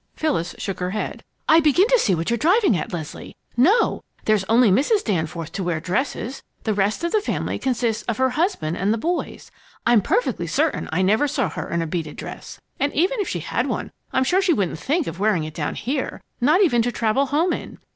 Phyllis 0.15 0.55
shook 0.57 0.79
her 0.79 0.89
head. 0.89 1.23
"I 1.47 1.59
begin 1.59 1.87
to 1.89 1.99
see 1.99 2.15
what 2.15 2.31
you're 2.31 2.35
driving 2.37 2.75
at, 2.75 2.91
Leslie. 2.91 3.35
No, 3.55 4.01
there's 4.25 4.43
only 4.45 4.71
Mrs. 4.71 5.03
Danforth 5.05 5.51
to 5.51 5.63
wear 5.63 5.79
dresses 5.79 6.41
the 6.63 6.73
rest 6.73 7.03
of 7.03 7.11
the 7.11 7.21
family 7.21 7.59
consists 7.59 8.01
of 8.07 8.17
her 8.17 8.31
husband 8.31 8.77
and 8.77 8.91
the 8.91 8.97
boys. 8.97 9.51
I'm 9.85 10.01
perfectly 10.01 10.47
certain 10.47 10.89
I 10.91 11.03
never 11.03 11.27
saw 11.27 11.49
her 11.49 11.69
in 11.69 11.83
a 11.83 11.85
beaded 11.85 12.15
dress. 12.15 12.59
And 12.79 12.91
even 12.95 13.19
if 13.19 13.29
she 13.29 13.41
had 13.41 13.67
one, 13.67 13.91
I'm 14.11 14.23
sure 14.23 14.41
she 14.41 14.53
wouldn't 14.53 14.79
think 14.79 15.05
of 15.05 15.19
wearing 15.19 15.43
it 15.43 15.53
down 15.53 15.75
here, 15.75 16.23
not 16.41 16.61
even 16.63 16.81
to 16.81 16.91
travel 16.91 17.27
home 17.27 17.53
in. 17.53 17.77